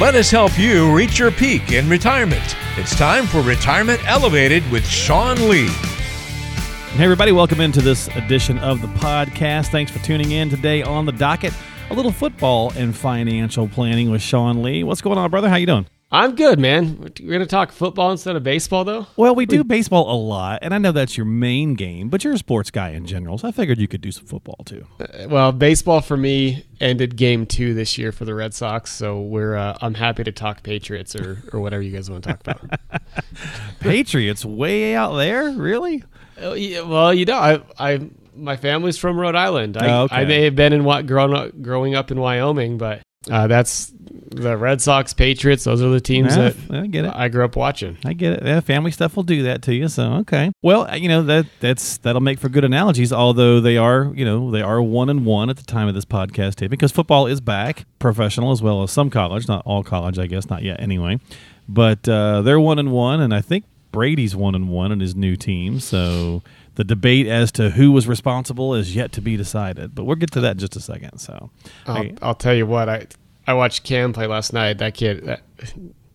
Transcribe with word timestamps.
Let 0.00 0.16
us 0.16 0.28
help 0.28 0.58
you 0.58 0.92
reach 0.92 1.20
your 1.20 1.30
peak 1.30 1.70
in 1.70 1.88
retirement. 1.88 2.56
It's 2.76 2.96
time 2.96 3.26
for 3.26 3.42
Retirement 3.42 4.00
Elevated 4.08 4.68
with 4.72 4.84
Sean 4.84 5.48
Lee. 5.48 5.68
Hey, 5.68 7.04
everybody, 7.04 7.30
welcome 7.30 7.60
into 7.60 7.80
this 7.80 8.08
edition 8.16 8.58
of 8.58 8.80
the 8.80 8.88
podcast. 8.88 9.68
Thanks 9.68 9.92
for 9.92 10.00
tuning 10.00 10.32
in 10.32 10.50
today 10.50 10.82
on 10.82 11.06
the 11.06 11.12
docket. 11.12 11.52
A 11.90 11.94
little 11.94 12.10
football 12.10 12.72
and 12.74 12.94
financial 12.94 13.68
planning 13.68 14.10
with 14.10 14.20
Sean 14.20 14.64
Lee. 14.64 14.82
What's 14.82 15.00
going 15.00 15.16
on, 15.16 15.30
brother? 15.30 15.48
How 15.48 15.54
you 15.54 15.66
doing? 15.66 15.86
I'm 16.12 16.36
good, 16.36 16.60
man. 16.60 16.98
We're 17.00 17.28
going 17.28 17.40
to 17.40 17.46
talk 17.46 17.72
football 17.72 18.12
instead 18.12 18.36
of 18.36 18.44
baseball, 18.44 18.84
though. 18.84 19.06
Well, 19.16 19.34
we 19.34 19.46
do 19.46 19.64
baseball 19.64 20.14
a 20.14 20.14
lot, 20.16 20.60
and 20.62 20.72
I 20.72 20.78
know 20.78 20.92
that's 20.92 21.16
your 21.16 21.26
main 21.26 21.74
game, 21.74 22.08
but 22.08 22.22
you're 22.22 22.34
a 22.34 22.38
sports 22.38 22.70
guy 22.70 22.90
in 22.90 23.04
general, 23.04 23.36
so 23.38 23.48
I 23.48 23.50
figured 23.50 23.78
you 23.78 23.88
could 23.88 24.00
do 24.00 24.12
some 24.12 24.24
football 24.26 24.62
too. 24.64 24.86
Uh, 25.00 25.26
well, 25.28 25.50
baseball 25.50 26.00
for 26.00 26.16
me 26.16 26.66
ended 26.80 27.16
game 27.16 27.46
two 27.46 27.74
this 27.74 27.98
year 27.98 28.12
for 28.12 28.24
the 28.26 28.34
Red 28.34 28.54
Sox, 28.54 28.92
so 28.92 29.22
we're 29.22 29.56
uh, 29.56 29.76
I'm 29.80 29.94
happy 29.94 30.22
to 30.22 30.30
talk 30.30 30.62
Patriots 30.62 31.16
or, 31.16 31.42
or 31.52 31.58
whatever 31.60 31.82
you 31.82 31.90
guys 31.90 32.08
want 32.08 32.22
to 32.24 32.34
talk 32.34 32.40
about. 32.42 32.80
Patriots 33.80 34.44
way 34.44 34.94
out 34.94 35.16
there, 35.16 35.50
really? 35.50 36.04
Uh, 36.40 36.52
yeah, 36.52 36.82
well, 36.82 37.12
you 37.12 37.24
know, 37.24 37.34
I 37.38 37.62
I 37.78 38.10
my 38.36 38.56
family's 38.56 38.98
from 38.98 39.18
Rhode 39.18 39.36
Island. 39.36 39.76
I, 39.76 39.88
Oh, 39.90 40.02
okay. 40.04 40.16
I 40.16 40.24
may 40.24 40.44
have 40.44 40.54
been 40.54 40.72
in 40.72 40.84
what 40.84 41.06
grown 41.06 41.34
up 41.34 41.60
growing 41.60 41.94
up 41.94 42.10
in 42.10 42.20
Wyoming, 42.20 42.78
but 42.78 43.00
uh, 43.30 43.46
that's 43.46 43.92
the 44.30 44.56
Red 44.56 44.80
Sox, 44.80 45.14
Patriots. 45.14 45.64
Those 45.64 45.82
are 45.82 45.88
the 45.88 46.00
teams 46.00 46.36
Yeah, 46.36 46.50
that 46.50 46.82
I 46.82 46.86
get 46.86 47.04
it. 47.04 47.12
I 47.14 47.28
grew 47.28 47.44
up 47.44 47.56
watching. 47.56 47.96
I 48.04 48.12
get 48.12 48.34
it. 48.34 48.42
Yeah, 48.44 48.60
family 48.60 48.90
stuff 48.90 49.16
will 49.16 49.22
do 49.22 49.44
that 49.44 49.62
to 49.62 49.74
you. 49.74 49.88
So 49.88 50.12
okay. 50.14 50.50
Well, 50.62 50.90
uh, 50.90 50.96
you 50.96 51.08
know 51.08 51.22
that 51.22 51.46
that's 51.60 51.98
that'll 51.98 52.20
make 52.20 52.38
for 52.38 52.48
good 52.48 52.64
analogies. 52.64 53.12
Although 53.12 53.60
they 53.60 53.76
are, 53.76 54.12
you 54.14 54.24
know, 54.24 54.50
they 54.50 54.62
are 54.62 54.82
one 54.82 55.08
and 55.08 55.24
one 55.24 55.50
at 55.50 55.56
the 55.56 55.62
time 55.64 55.88
of 55.88 55.94
this 55.94 56.04
podcast 56.04 56.56
taping 56.56 56.70
because 56.70 56.92
football 56.92 57.26
is 57.26 57.40
back, 57.40 57.86
professional 57.98 58.50
as 58.52 58.60
well 58.60 58.82
as 58.82 58.90
some 58.90 59.10
college, 59.10 59.48
not 59.48 59.62
all 59.64 59.82
college, 59.82 60.18
I 60.18 60.26
guess, 60.26 60.50
not 60.50 60.62
yet 60.62 60.80
anyway. 60.80 61.20
But 61.68 62.08
uh, 62.08 62.42
they're 62.42 62.60
one 62.60 62.78
and 62.78 62.92
one, 62.92 63.20
and 63.20 63.32
I 63.32 63.40
think 63.40 63.64
Brady's 63.90 64.34
one 64.36 64.54
and 64.54 64.68
one 64.68 64.92
in 64.92 65.00
his 65.00 65.14
new 65.14 65.36
team. 65.36 65.80
So 65.80 66.42
the 66.76 66.84
debate 66.84 67.26
as 67.26 67.52
to 67.52 67.70
who 67.70 67.92
was 67.92 68.06
responsible 68.08 68.74
is 68.74 68.94
yet 68.96 69.12
to 69.12 69.20
be 69.20 69.36
decided. 69.36 69.94
But 69.94 70.04
we'll 70.04 70.16
get 70.16 70.30
to 70.32 70.40
that 70.40 70.52
in 70.52 70.58
just 70.58 70.76
a 70.76 70.80
second. 70.80 71.18
So 71.18 71.50
I'll, 71.86 71.96
I- 71.98 72.14
I'll 72.22 72.34
tell 72.34 72.54
you 72.54 72.66
what 72.66 72.88
I 72.88 73.06
I 73.46 73.54
watched 73.54 73.84
Cam 73.84 74.12
play 74.12 74.26
last 74.26 74.52
night. 74.52 74.78
That 74.78 74.94
kid, 74.94 75.24
that, 75.26 75.42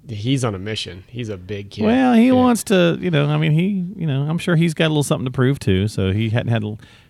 he's 0.08 0.44
on 0.44 0.56
a 0.56 0.60
mission. 0.60 1.04
He's 1.08 1.30
a 1.30 1.38
big 1.38 1.70
kid. 1.70 1.86
Well, 1.86 2.14
he 2.16 2.28
Yeah. 2.28 2.34
wants 2.34 2.64
to, 2.66 2.98
you 3.00 3.12
know. 3.12 3.28
I 3.28 3.38
mean, 3.38 3.52
he, 3.52 3.86
you 4.02 4.08
know, 4.08 4.24
I'm 4.24 4.40
sure 4.40 4.56
he's 4.56 4.74
got 4.74 4.86
a 4.88 4.90
little 4.90 5.04
something 5.04 5.26
to 5.26 5.32
prove 5.32 5.60
too. 5.60 5.88
So 5.88 6.12
he 6.12 6.30
hadn't 6.30 6.52
had, 6.52 6.64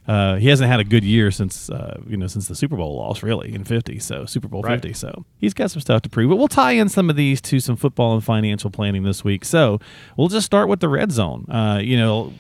uh, 0.07 0.35
he 0.35 0.49
hasn't 0.49 0.69
had 0.69 0.81
a 0.81 0.83
good 0.83 1.05
year 1.05 1.31
since, 1.31 1.69
uh, 1.69 2.01
you 2.05 2.17
know, 2.17 2.27
since 2.27 2.49
the 2.49 2.55
Super 2.55 2.75
Bowl 2.75 2.97
loss, 2.97 3.23
really 3.23 3.53
in 3.55 3.63
'50. 3.63 3.99
So 3.99 4.25
Super 4.25 4.49
Bowl 4.49 4.61
Right. 4.61 4.73
'50. 4.73 4.91
So 4.93 5.23
he's 5.37 5.53
got 5.53 5.71
some 5.71 5.79
stuff 5.79 6.01
to 6.01 6.09
prove. 6.09 6.29
But 6.29 6.35
we'll 6.35 6.47
tie 6.49 6.73
in 6.73 6.89
some 6.89 7.09
of 7.09 7.15
these 7.15 7.39
to 7.41 7.61
some 7.61 7.77
football 7.77 8.13
and 8.13 8.21
financial 8.23 8.69
planning 8.71 9.03
this 9.03 9.23
week. 9.23 9.45
So 9.45 9.79
we'll 10.17 10.27
just 10.27 10.45
start 10.45 10.67
with 10.67 10.81
the 10.81 10.89
red 10.89 11.11
zone. 11.13 11.45
Uh, 11.49 11.79
you 11.81 11.95
know. 11.97 12.33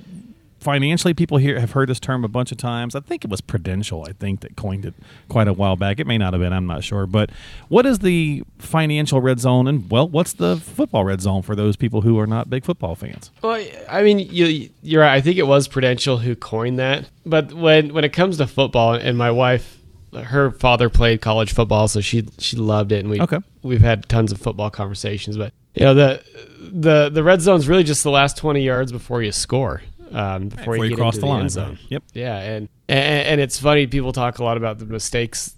Financially, 0.59 1.13
people 1.13 1.37
here 1.37 1.59
have 1.59 1.71
heard 1.71 1.87
this 1.89 1.99
term 1.99 2.23
a 2.25 2.27
bunch 2.27 2.51
of 2.51 2.57
times. 2.57 2.95
I 2.95 2.99
think 2.99 3.23
it 3.23 3.31
was 3.31 3.39
Prudential, 3.41 4.05
I 4.07 4.13
think, 4.13 4.41
that 4.41 4.55
coined 4.55 4.85
it 4.85 4.93
quite 5.29 5.47
a 5.47 5.53
while 5.53 5.75
back. 5.75 5.99
It 5.99 6.07
may 6.07 6.17
not 6.17 6.33
have 6.33 6.41
been, 6.41 6.51
I'm 6.51 6.67
not 6.67 6.83
sure. 6.83 7.05
But 7.05 7.31
what 7.69 7.85
is 7.85 7.99
the 7.99 8.43
financial 8.57 9.21
red 9.21 9.39
zone? 9.39 9.67
And, 9.67 9.89
well, 9.89 10.07
what's 10.07 10.33
the 10.33 10.57
football 10.57 11.05
red 11.05 11.21
zone 11.21 11.41
for 11.43 11.55
those 11.55 11.75
people 11.77 12.01
who 12.01 12.19
are 12.19 12.27
not 12.27 12.49
big 12.49 12.65
football 12.65 12.95
fans? 12.95 13.31
Well, 13.41 13.65
I 13.89 14.03
mean, 14.03 14.19
you 14.19 14.69
you're 14.83 15.01
right. 15.01 15.13
I 15.13 15.21
think 15.21 15.37
it 15.37 15.47
was 15.47 15.67
Prudential 15.67 16.17
who 16.17 16.35
coined 16.35 16.77
that. 16.79 17.09
But 17.25 17.53
when 17.53 17.93
when 17.93 18.03
it 18.03 18.11
comes 18.13 18.37
to 18.37 18.47
football, 18.47 18.93
and 18.95 19.17
my 19.17 19.31
wife, 19.31 19.77
her 20.13 20.51
father 20.51 20.89
played 20.89 21.21
college 21.21 21.53
football, 21.53 21.87
so 21.87 22.01
she 22.01 22.27
she 22.37 22.57
loved 22.57 22.91
it, 22.91 22.99
and 22.99 23.09
we 23.09 23.21
Okay. 23.21 23.39
we've 23.63 23.81
had 23.81 24.09
tons 24.09 24.31
of 24.31 24.39
football 24.41 24.69
conversations. 24.69 25.37
But 25.37 25.53
you 25.75 25.83
know, 25.85 25.93
the 25.93 26.23
the 26.59 27.09
the 27.09 27.23
red 27.23 27.41
zone's 27.41 27.67
really 27.67 27.83
just 27.83 28.03
the 28.03 28.11
last 28.11 28.35
twenty 28.35 28.61
yards 28.61 28.91
before 28.91 29.21
you 29.21 29.31
score, 29.31 29.81
um, 30.11 30.49
before, 30.49 30.77
you 30.77 30.89
get 30.89 30.97
cross 30.97 31.15
into 31.15 31.25
the 31.25 31.31
line, 31.31 31.41
end 31.41 31.51
zone. 31.51 31.69
right. 31.69 31.79
Yep. 31.89 32.03
Yeah, 32.13 32.37
and, 32.37 32.69
and 32.87 33.27
and 33.27 33.41
it's 33.41 33.59
funny. 33.59 33.87
People 33.87 34.11
talk 34.13 34.39
a 34.39 34.43
lot 34.43 34.57
about 34.57 34.79
the 34.79 34.85
mistakes. 34.85 35.55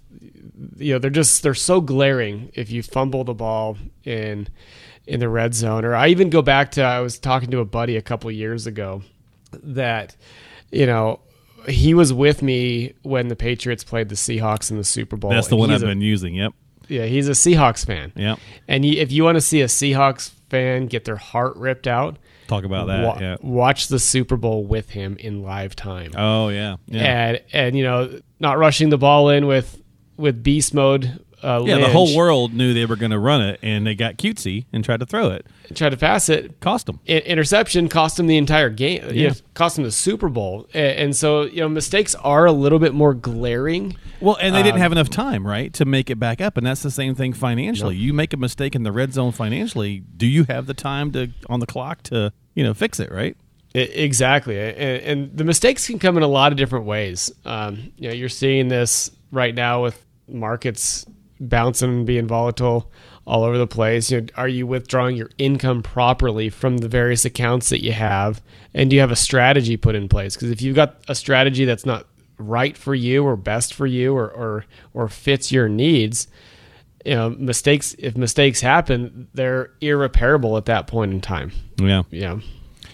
You 0.76 0.94
know, 0.94 0.98
they're 0.98 1.10
just 1.10 1.42
they're 1.42 1.54
so 1.54 1.80
glaring. 1.80 2.50
If 2.54 2.70
you 2.70 2.82
fumble 2.82 3.24
the 3.24 3.34
ball 3.34 3.76
in 4.04 4.48
in 5.06 5.20
the 5.20 5.28
red 5.28 5.54
zone, 5.54 5.84
or 5.84 5.94
I 5.94 6.08
even 6.08 6.30
go 6.30 6.42
back 6.42 6.72
to 6.72 6.82
I 6.82 7.00
was 7.00 7.18
talking 7.18 7.50
to 7.50 7.58
a 7.60 7.64
buddy 7.64 7.96
a 7.96 8.02
couple 8.02 8.30
years 8.30 8.66
ago 8.66 9.02
that 9.62 10.16
you 10.70 10.86
know 10.86 11.20
he 11.68 11.94
was 11.94 12.12
with 12.12 12.42
me 12.42 12.94
when 13.02 13.28
the 13.28 13.36
Patriots 13.36 13.84
played 13.84 14.08
the 14.08 14.14
Seahawks 14.14 14.70
in 14.70 14.76
the 14.76 14.84
Super 14.84 15.16
Bowl. 15.16 15.30
That's 15.30 15.48
the 15.48 15.56
one 15.56 15.70
I've 15.70 15.82
a- 15.82 15.86
been 15.86 16.00
using. 16.00 16.34
Yep. 16.34 16.52
yeah, 16.88 17.04
he's 17.06 17.28
a 17.28 17.32
Seahawks 17.32 17.86
fan. 17.86 18.12
Yep. 18.16 18.38
And 18.68 18.84
you, 18.84 19.00
if 19.00 19.12
you 19.12 19.24
want 19.24 19.36
to 19.36 19.40
see 19.40 19.60
a 19.60 19.66
Seahawks 19.66 20.32
fan 20.52 20.86
get 20.86 21.04
their 21.04 21.16
heart 21.16 21.56
ripped 21.56 21.86
out, 21.88 22.18
Talk 22.46 22.64
about 22.64 22.86
that. 22.88 23.04
wa- 23.04 23.18
yeah. 23.20 23.36
watch 23.40 23.88
the 23.88 23.98
Super 23.98 24.36
Bowl 24.36 24.64
with 24.64 24.90
him 24.90 25.16
in 25.18 25.42
live 25.42 25.74
time. 25.74 26.12
Oh, 26.16 26.48
yeah. 26.50 26.76
Yeah. 26.86 27.00
And 27.28 27.40
and 27.52 27.76
you 27.76 27.82
know, 27.84 28.20
not 28.38 28.58
rushing 28.58 28.90
the 28.90 28.98
ball 28.98 29.30
in 29.30 29.46
with 29.46 29.80
with 30.16 30.42
beast 30.42 30.74
mode. 30.74 31.24
Uh, 31.42 31.62
yeah, 31.66 31.78
the 31.78 31.88
whole 31.88 32.16
world 32.16 32.54
knew 32.54 32.72
they 32.72 32.86
were 32.86 32.96
going 32.96 33.10
to 33.10 33.18
run 33.18 33.40
it, 33.42 33.58
and 33.62 33.86
they 33.86 33.94
got 33.94 34.16
cutesy 34.16 34.66
and 34.72 34.84
tried 34.84 35.00
to 35.00 35.06
throw 35.06 35.30
it. 35.30 35.44
tried 35.74 35.90
to 35.90 35.96
pass 35.96 36.28
it. 36.28 36.60
Cost 36.60 36.86
them. 36.86 37.00
I- 37.08 37.12
interception 37.20 37.88
cost 37.88 38.20
him 38.20 38.26
the 38.26 38.36
entire 38.36 38.68
game. 38.70 39.02
You 39.08 39.22
Yeah. 39.22 39.28
know, 39.30 39.34
cost 39.54 39.78
him 39.78 39.84
the 39.84 39.90
Super 39.90 40.28
Bowl. 40.28 40.68
And 40.74 41.16
so 41.16 41.42
you 41.42 41.60
know, 41.60 41.68
mistakes 41.68 42.14
are 42.16 42.44
a 42.46 42.52
little 42.52 42.78
bit 42.78 42.94
more 42.94 43.14
glaring. 43.14 43.96
Well, 44.20 44.36
and 44.40 44.54
they 44.54 44.62
didn't 44.62 44.74
Um, 44.76 44.80
have 44.82 44.92
enough 44.92 45.10
time, 45.10 45.46
right, 45.46 45.72
to 45.74 45.84
make 45.84 46.10
it 46.10 46.20
back 46.20 46.40
up. 46.40 46.56
And 46.56 46.64
that's 46.66 46.82
the 46.82 46.90
same 46.90 47.14
thing 47.14 47.32
financially. 47.32 47.96
You 47.96 48.12
make 48.12 48.32
a 48.32 48.36
mistake 48.36 48.74
in 48.76 48.82
the 48.84 48.92
red 48.92 49.12
zone 49.12 49.32
financially. 49.32 50.02
Do 50.16 50.26
you 50.26 50.44
have 50.44 50.66
the 50.66 50.74
time 50.74 51.10
to 51.12 51.30
on 51.48 51.58
the 51.60 51.66
clock 51.66 52.02
to 52.04 52.32
you 52.54 52.62
know 52.62 52.74
fix 52.74 53.00
it, 53.00 53.10
right? 53.10 53.36
Exactly, 53.74 54.58
and, 54.60 54.76
and 55.02 55.36
the 55.36 55.44
mistakes 55.44 55.86
can 55.86 55.98
come 55.98 56.18
in 56.18 56.22
a 56.22 56.28
lot 56.28 56.52
of 56.52 56.58
different 56.58 56.84
ways. 56.84 57.32
Um, 57.46 57.92
you 57.96 58.08
know, 58.08 58.14
you're 58.14 58.28
seeing 58.28 58.68
this 58.68 59.10
right 59.30 59.54
now 59.54 59.82
with 59.82 60.04
markets 60.28 61.06
bouncing 61.48 61.90
and 61.90 62.06
being 62.06 62.26
volatile 62.26 62.90
all 63.26 63.44
over 63.44 63.58
the 63.58 63.66
place. 63.66 64.10
You 64.10 64.22
know, 64.22 64.26
are 64.36 64.48
you 64.48 64.66
withdrawing 64.66 65.16
your 65.16 65.30
income 65.38 65.82
properly 65.82 66.48
from 66.48 66.78
the 66.78 66.88
various 66.88 67.24
accounts 67.24 67.68
that 67.70 67.82
you 67.82 67.92
have, 67.92 68.42
and 68.74 68.90
do 68.90 68.96
you 68.96 69.00
have 69.00 69.10
a 69.10 69.16
strategy 69.16 69.76
put 69.76 69.94
in 69.94 70.08
place? 70.08 70.34
Because 70.34 70.50
if 70.50 70.62
you've 70.62 70.76
got 70.76 70.96
a 71.08 71.14
strategy 71.14 71.64
that's 71.64 71.86
not 71.86 72.06
right 72.38 72.76
for 72.76 72.94
you 72.94 73.24
or 73.24 73.36
best 73.36 73.74
for 73.74 73.86
you 73.86 74.16
or 74.16 74.28
or, 74.30 74.64
or 74.94 75.08
fits 75.08 75.52
your 75.52 75.68
needs, 75.68 76.28
you 77.04 77.14
know, 77.14 77.30
mistakes. 77.30 77.94
If 77.98 78.16
mistakes 78.16 78.60
happen, 78.60 79.28
they're 79.34 79.70
irreparable 79.80 80.56
at 80.56 80.66
that 80.66 80.86
point 80.86 81.12
in 81.12 81.20
time. 81.20 81.52
Yeah. 81.76 82.02
Yeah. 82.10 82.40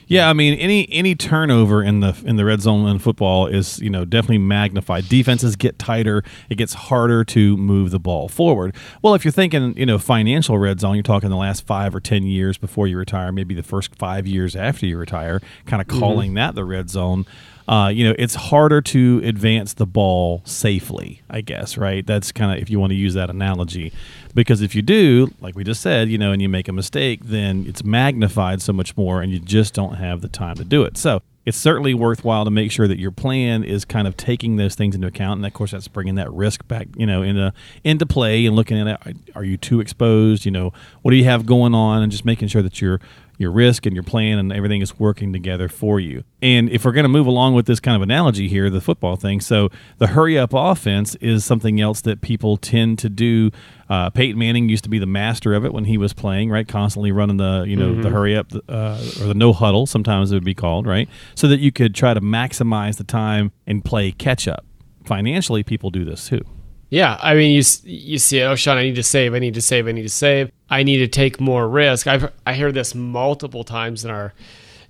Yeah, 0.08 0.30
I 0.30 0.32
mean 0.32 0.54
any 0.54 0.88
any 0.90 1.14
turnover 1.14 1.82
in 1.82 2.00
the 2.00 2.18
in 2.24 2.36
the 2.36 2.44
red 2.44 2.62
zone 2.62 2.88
in 2.88 2.98
football 2.98 3.46
is 3.46 3.78
you 3.80 3.90
know 3.90 4.06
definitely 4.06 4.38
magnified. 4.38 5.06
Defenses 5.08 5.54
get 5.54 5.78
tighter; 5.78 6.24
it 6.48 6.56
gets 6.56 6.72
harder 6.72 7.24
to 7.26 7.56
move 7.58 7.90
the 7.90 8.00
ball 8.00 8.28
forward. 8.28 8.74
Well, 9.02 9.14
if 9.14 9.24
you're 9.24 9.32
thinking 9.32 9.76
you 9.76 9.84
know 9.84 9.98
financial 9.98 10.58
red 10.58 10.80
zone, 10.80 10.94
you're 10.94 11.02
talking 11.02 11.28
the 11.28 11.36
last 11.36 11.66
five 11.66 11.94
or 11.94 12.00
ten 12.00 12.24
years 12.24 12.56
before 12.56 12.88
you 12.88 12.96
retire, 12.96 13.30
maybe 13.32 13.54
the 13.54 13.62
first 13.62 13.94
five 13.96 14.26
years 14.26 14.56
after 14.56 14.86
you 14.86 14.96
retire, 14.96 15.40
kind 15.66 15.82
of 15.82 15.88
mm-hmm. 15.88 16.00
calling 16.00 16.34
that 16.34 16.54
the 16.54 16.64
red 16.64 16.88
zone. 16.88 17.26
Uh, 17.68 17.88
you 17.88 18.02
know, 18.02 18.14
it's 18.18 18.34
harder 18.34 18.80
to 18.80 19.20
advance 19.24 19.74
the 19.74 19.84
ball 19.84 20.40
safely, 20.46 21.20
I 21.28 21.42
guess, 21.42 21.76
right? 21.76 22.06
That's 22.06 22.32
kind 22.32 22.50
of 22.50 22.62
if 22.62 22.70
you 22.70 22.80
want 22.80 22.92
to 22.92 22.96
use 22.96 23.12
that 23.12 23.28
analogy. 23.28 23.92
Because 24.34 24.62
if 24.62 24.74
you 24.74 24.80
do, 24.80 25.34
like 25.42 25.54
we 25.54 25.64
just 25.64 25.82
said, 25.82 26.08
you 26.08 26.16
know, 26.16 26.32
and 26.32 26.40
you 26.40 26.48
make 26.48 26.68
a 26.68 26.72
mistake, 26.72 27.20
then 27.24 27.66
it's 27.68 27.84
magnified 27.84 28.62
so 28.62 28.72
much 28.72 28.96
more 28.96 29.20
and 29.20 29.30
you 29.30 29.38
just 29.38 29.74
don't 29.74 29.96
have 29.96 30.22
the 30.22 30.28
time 30.28 30.56
to 30.56 30.64
do 30.64 30.82
it. 30.84 30.96
So 30.96 31.20
it's 31.44 31.58
certainly 31.58 31.92
worthwhile 31.92 32.44
to 32.44 32.50
make 32.50 32.70
sure 32.70 32.88
that 32.88 32.98
your 32.98 33.10
plan 33.10 33.64
is 33.64 33.84
kind 33.84 34.06
of 34.06 34.16
taking 34.16 34.56
those 34.56 34.74
things 34.74 34.94
into 34.94 35.06
account. 35.06 35.38
And 35.38 35.46
of 35.46 35.52
course, 35.52 35.72
that's 35.72 35.88
bringing 35.88 36.14
that 36.14 36.32
risk 36.32 36.66
back, 36.68 36.88
you 36.96 37.06
know, 37.06 37.22
into, 37.22 37.52
into 37.84 38.06
play 38.06 38.46
and 38.46 38.56
looking 38.56 38.78
at 38.78 39.06
it. 39.06 39.16
Are 39.34 39.44
you 39.44 39.56
too 39.58 39.80
exposed? 39.80 40.44
You 40.46 40.52
know, 40.52 40.72
what 41.02 41.10
do 41.10 41.16
you 41.18 41.24
have 41.24 41.44
going 41.44 41.74
on? 41.74 42.02
And 42.02 42.12
just 42.12 42.24
making 42.24 42.48
sure 42.48 42.62
that 42.62 42.80
you're, 42.80 43.00
your 43.38 43.52
risk 43.52 43.86
and 43.86 43.94
your 43.94 44.02
plan 44.02 44.38
and 44.38 44.52
everything 44.52 44.82
is 44.82 44.98
working 44.98 45.32
together 45.32 45.68
for 45.68 46.00
you. 46.00 46.24
And 46.42 46.68
if 46.68 46.84
we're 46.84 46.92
going 46.92 47.04
to 47.04 47.08
move 47.08 47.26
along 47.26 47.54
with 47.54 47.66
this 47.66 47.80
kind 47.80 47.94
of 47.94 48.02
analogy 48.02 48.48
here, 48.48 48.68
the 48.68 48.80
football 48.80 49.16
thing, 49.16 49.40
so 49.40 49.70
the 49.98 50.08
hurry 50.08 50.36
up 50.36 50.52
offense 50.52 51.14
is 51.16 51.44
something 51.44 51.80
else 51.80 52.00
that 52.02 52.20
people 52.20 52.56
tend 52.56 52.98
to 52.98 53.08
do. 53.08 53.50
Uh, 53.88 54.10
Peyton 54.10 54.38
Manning 54.38 54.68
used 54.68 54.84
to 54.84 54.90
be 54.90 54.98
the 54.98 55.06
master 55.06 55.54
of 55.54 55.64
it 55.64 55.72
when 55.72 55.84
he 55.84 55.96
was 55.96 56.12
playing, 56.12 56.50
right? 56.50 56.66
Constantly 56.66 57.12
running 57.12 57.36
the, 57.36 57.64
you 57.66 57.76
know, 57.76 58.02
the 58.02 58.10
hurry 58.10 58.36
up 58.36 58.52
uh, 58.68 59.00
or 59.20 59.28
the 59.28 59.34
no 59.34 59.52
huddle, 59.52 59.86
sometimes 59.86 60.32
it 60.32 60.34
would 60.34 60.44
be 60.44 60.54
called, 60.54 60.86
right? 60.86 61.08
So 61.36 61.46
that 61.46 61.60
you 61.60 61.70
could 61.72 61.94
try 61.94 62.14
to 62.14 62.20
maximize 62.20 62.96
the 62.96 63.04
time 63.04 63.52
and 63.66 63.84
play 63.84 64.10
catch 64.12 64.48
up. 64.48 64.66
Financially, 65.04 65.62
people 65.62 65.90
do 65.90 66.04
this 66.04 66.28
too. 66.28 66.42
Yeah, 66.90 67.18
I 67.20 67.34
mean, 67.34 67.50
you 67.50 67.62
you 67.84 68.18
see, 68.18 68.38
it. 68.38 68.44
oh, 68.44 68.54
Sean, 68.56 68.78
I 68.78 68.82
need 68.82 68.94
to 68.96 69.02
save, 69.02 69.34
I 69.34 69.38
need 69.38 69.54
to 69.54 69.62
save, 69.62 69.86
I 69.88 69.92
need 69.92 70.02
to 70.02 70.08
save, 70.08 70.50
I 70.70 70.82
need 70.82 70.98
to 70.98 71.08
take 71.08 71.40
more 71.40 71.68
risk. 71.68 72.06
I've 72.06 72.32
I 72.46 72.54
hear 72.54 72.72
this 72.72 72.94
multiple 72.94 73.64
times 73.64 74.04
in 74.04 74.10
our 74.10 74.32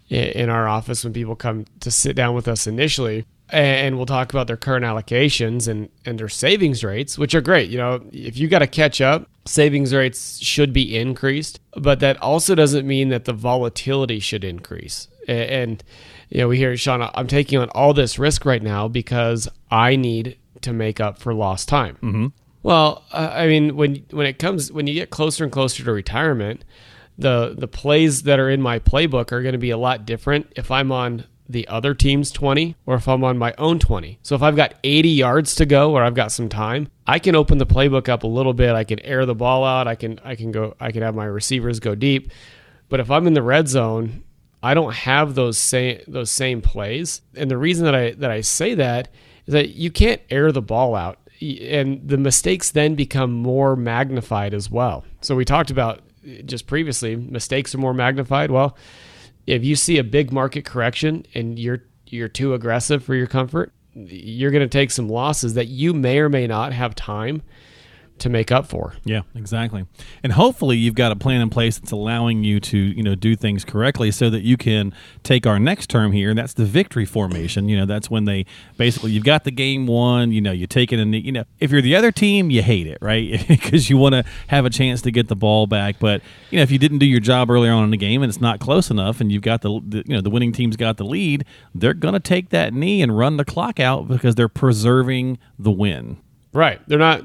in 0.09 0.49
our 0.49 0.69
office 0.69 1.05
when 1.05 1.13
people 1.13 1.37
come 1.37 1.67
to 1.81 1.91
sit 1.91 2.15
down 2.17 2.35
with 2.35 2.49
us 2.49 2.67
initially. 2.67 3.27
and 3.51 3.97
we'll 3.97 4.07
talk 4.07 4.33
about 4.33 4.47
their 4.47 4.57
current 4.59 4.85
allocations 4.85 5.69
and, 5.69 5.89
and 6.05 6.19
their 6.19 6.29
savings 6.29 6.85
rates, 6.85 7.19
which 7.19 7.35
are 7.35 7.41
great. 7.41 7.71
You 7.71 7.79
know, 7.79 8.03
if 8.13 8.37
you 8.37 8.47
got 8.49 8.59
to 8.59 8.67
catch 8.67 9.01
up, 9.01 9.29
savings 9.47 9.95
rates 9.95 10.39
should 10.39 10.73
be 10.73 10.97
increased, 10.97 11.61
but 11.75 12.01
that 12.01 12.21
also 12.23 12.55
doesn't 12.55 12.87
mean 12.87 13.09
that 13.09 13.25
the 13.25 13.33
volatility 13.33 14.21
should 14.21 14.45
increase. 14.45 15.09
And, 15.27 15.83
you 16.29 16.41
know, 16.41 16.49
we 16.49 16.59
hear, 16.59 16.77
Sean, 16.77 17.09
I'm 17.15 17.27
taking 17.27 17.59
on 17.59 17.69
all 17.71 17.95
this 17.95 18.19
risk 18.19 18.45
right 18.45 18.63
now 18.63 18.89
because 18.89 19.49
I 19.71 19.97
need 19.97 20.37
to 20.63 20.73
make 20.73 21.01
up 21.01 21.19
for 21.19 21.35
lost 21.35 21.69
time. 21.69 21.97
Mm-hmm. 21.97 22.27
Well, 22.63 23.05
uh, 23.13 23.31
I 23.33 23.47
mean, 23.47 23.77
when 23.77 24.05
when 24.11 24.27
it 24.27 24.39
comes 24.39 24.73
when 24.73 24.87
you 24.87 24.95
get 24.95 25.11
closer 25.11 25.45
and 25.45 25.53
closer 25.53 25.85
to 25.85 25.93
retirement, 25.93 26.65
the 27.17 27.55
the 27.57 27.69
plays 27.69 28.23
that 28.23 28.39
are 28.39 28.51
in 28.51 28.61
my 28.61 28.79
playbook 28.79 29.33
are 29.33 29.43
going 29.43 29.53
to 29.53 29.59
be 29.59 29.71
a 29.71 29.79
lot 29.79 30.07
different 30.07 30.53
if 30.57 30.71
I'm 30.71 30.93
on 30.93 31.25
the 31.49 31.67
other 31.69 31.95
team's 31.95 32.31
20 32.31 32.77
or 32.85 32.97
if 32.97 33.09
I'm 33.09 33.25
on 33.25 33.39
my 33.39 33.55
own 33.57 33.79
20. 33.79 34.19
So 34.23 34.35
if 34.35 34.43
I've 34.43 34.57
got 34.57 34.75
80 34.85 35.09
yards 35.09 35.55
to 35.55 35.65
go 35.65 35.93
or 35.93 36.05
I've 36.05 36.15
got 36.15 36.31
some 36.31 36.51
time, 36.51 36.91
I 37.07 37.19
can 37.19 37.35
open 37.35 37.57
the 37.57 37.65
playbook 37.65 38.09
up 38.09 38.23
a 38.23 38.27
little 38.27 38.53
bit. 38.53 38.75
I 38.75 38.85
can 38.85 39.01
air 39.01 39.25
the 39.25 39.35
ball 39.35 39.65
out. 39.65 39.89
I 39.89 39.95
can 39.95 40.21
I 40.25 40.35
can 40.35 40.53
go 40.53 40.75
I 40.79 40.93
can 40.93 41.03
have 41.03 41.15
my 41.15 41.25
receivers 41.25 41.81
go 41.81 41.95
deep. 41.95 42.31
But 42.89 43.01
if 43.01 43.11
I'm 43.11 43.27
in 43.27 43.35
the 43.35 43.43
red 43.43 43.69
zone, 43.69 44.25
I 44.63 44.75
don't 44.75 44.95
have 44.95 45.35
those 45.35 45.57
same 45.57 46.01
those 46.07 46.31
same 46.31 46.61
plays. 46.61 47.23
And 47.35 47.51
the 47.51 47.59
reason 47.59 47.85
that 47.87 47.95
I 47.95 48.13
that 48.13 48.31
I 48.31 48.43
say 48.43 48.75
that 48.75 49.09
that 49.49 49.71
you 49.71 49.91
can't 49.91 50.21
air 50.31 50.53
the 50.53 50.63
ball 50.63 50.95
out 50.95 51.19
and 51.41 52.07
the 52.07 52.19
mistakes 52.19 52.71
then 52.71 52.95
become 52.95 53.33
more 53.33 53.77
magnified 53.77 54.55
as 54.55 54.71
well. 54.71 55.05
So 55.21 55.35
we 55.35 55.45
talked 55.45 55.71
about 55.71 56.01
uh, 56.27 56.43
just 56.43 56.67
previously, 56.67 57.17
mistakes 57.17 57.75
are 57.75 57.79
more 57.79 57.95
magnified. 57.95 58.51
Well, 58.51 58.77
if 59.47 59.65
you 59.65 59.77
see 59.77 59.99
a 59.99 60.05
big 60.05 60.33
market 60.33 60.65
correction 60.65 61.25
and 61.35 61.59
you're 61.59 61.85
you're 62.07 62.29
too 62.29 62.55
aggressive 62.55 63.05
for 63.05 63.15
your 63.15 63.27
comfort, 63.27 63.73
you're 63.95 64.51
going 64.51 64.63
to 64.63 64.69
take 64.69 64.91
some 64.91 65.09
losses 65.09 65.55
that 65.55 65.69
you 65.69 65.93
may 65.93 66.19
or 66.19 66.29
may 66.29 66.47
not 66.47 66.73
have 66.73 66.95
time 66.95 67.43
to 68.21 68.29
make 68.29 68.51
up 68.53 68.67
for. 68.67 68.95
Yeah, 69.05 69.23
exactly. 69.35 69.87
And 70.23 70.33
hopefully 70.33 70.77
you've 70.77 70.95
got 70.95 71.13
a 71.13 71.17
plan 71.17 71.41
in 71.41 71.51
place 71.51 71.79
that's 71.79 71.93
allowing 71.93 72.45
you 72.45 72.61
to, 72.61 72.79
you 72.79 73.03
know, 73.03 73.15
do 73.15 73.37
things 73.37 73.65
correctly 73.65 74.11
so 74.11 74.31
that 74.31 74.43
you 74.43 74.57
can 74.57 74.95
take 75.23 75.47
our 75.47 75.59
next 75.59 75.89
term 75.91 76.13
here, 76.13 76.31
and 76.31 76.39
that's 76.39 76.55
the 76.55 76.65
victory 76.65 77.05
formation. 77.05 77.69
You 77.69 77.79
know, 77.79 77.87
that's 77.87 78.11
when 78.11 78.25
they 78.25 78.47
basically 78.77 79.13
you've 79.13 79.25
got 79.25 79.45
the 79.45 79.51
game 79.51 79.87
won, 79.87 80.33
you 80.33 80.41
know, 80.41 80.53
you 80.53 80.67
take 80.67 80.93
it 80.93 80.99
and 80.99 81.15
you 81.15 81.33
know, 81.33 81.45
if 81.61 81.71
you're 81.71 81.83
the 81.83 81.97
other 81.97 82.13
team, 82.13 82.51
you 82.51 82.63
hate 82.63 82.87
it, 82.87 82.99
right? 83.01 83.45
because 83.49 83.91
you 83.91 83.97
want 83.97 84.15
to 84.15 84.25
have 84.49 84.65
a 84.65 84.71
chance 84.71 85.03
to 85.03 85.11
get 85.11 85.29
the 85.29 85.37
ball 85.37 85.67
back, 85.67 85.99
but 85.99 86.23
you 86.51 86.59
know, 86.59 86.63
if 86.63 86.71
you 86.71 86.79
didn't 86.79 86.99
do 86.99 87.07
your 87.07 87.21
job 87.21 87.51
earlier 87.51 87.73
on 87.73 87.85
in 87.85 87.91
the 87.91 87.97
game 87.97 88.23
and 88.23 88.31
it's 88.31 88.41
not 88.41 88.61
close 88.61 88.91
enough 88.91 89.21
and 89.21 89.33
you've 89.33 89.43
got 89.43 89.63
the, 89.63 89.81
the 89.87 90.05
you 90.07 90.15
know, 90.15 90.21
the 90.21 90.31
winning 90.31 90.53
team's 90.53 90.77
got 90.77 90.97
the 90.97 91.05
lead, 91.05 91.45
they're 91.75 91.95
going 91.95 92.15
to 92.15 92.21
take 92.21 92.51
that 92.51 92.73
knee 92.73 93.03
and 93.03 93.17
run 93.17 93.37
the 93.37 93.45
clock 93.45 93.81
out 93.81 94.09
because 94.09 94.35
they're 94.35 94.49
preserving 94.49 95.39
the 95.59 95.71
win. 95.71 96.19
Right. 96.53 96.81
They're 96.89 96.99
not 96.99 97.25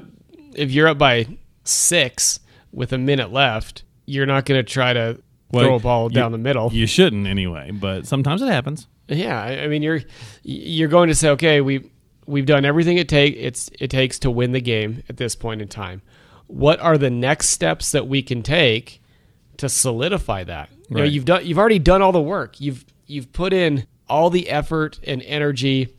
if 0.56 0.70
you're 0.70 0.88
up 0.88 0.98
by 0.98 1.26
six 1.64 2.40
with 2.72 2.92
a 2.92 2.98
minute 2.98 3.32
left, 3.32 3.84
you're 4.06 4.26
not 4.26 4.44
going 4.44 4.62
to 4.62 4.70
try 4.70 4.92
to 4.92 5.20
well, 5.50 5.64
throw 5.64 5.74
a 5.76 5.80
ball 5.80 6.08
down 6.08 6.32
the 6.32 6.38
middle. 6.38 6.72
You 6.72 6.86
shouldn't 6.86 7.26
anyway, 7.26 7.70
but 7.70 8.06
sometimes 8.06 8.42
it 8.42 8.48
happens. 8.48 8.86
Yeah, 9.08 9.40
I 9.40 9.68
mean 9.68 9.82
you're 9.82 10.00
you're 10.42 10.88
going 10.88 11.08
to 11.08 11.14
say, 11.14 11.30
okay, 11.30 11.60
we 11.60 11.90
we've 12.26 12.46
done 12.46 12.64
everything 12.64 12.96
it 12.96 13.08
take 13.08 13.36
it's 13.36 13.70
it 13.78 13.88
takes 13.88 14.18
to 14.20 14.30
win 14.30 14.52
the 14.52 14.60
game 14.60 15.02
at 15.08 15.16
this 15.16 15.34
point 15.36 15.60
in 15.62 15.68
time. 15.68 16.02
What 16.46 16.80
are 16.80 16.98
the 16.98 17.10
next 17.10 17.48
steps 17.48 17.92
that 17.92 18.06
we 18.06 18.22
can 18.22 18.42
take 18.42 19.02
to 19.58 19.68
solidify 19.68 20.44
that? 20.44 20.70
Right. 20.70 20.90
You 20.90 20.96
know, 20.96 21.04
you've 21.04 21.24
done 21.24 21.46
you've 21.46 21.58
already 21.58 21.78
done 21.78 22.02
all 22.02 22.12
the 22.12 22.20
work. 22.20 22.60
You've 22.60 22.84
you've 23.06 23.32
put 23.32 23.52
in 23.52 23.86
all 24.08 24.30
the 24.30 24.50
effort 24.50 25.00
and 25.04 25.22
energy 25.22 25.94